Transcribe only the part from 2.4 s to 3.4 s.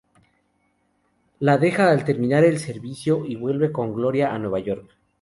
el servicio y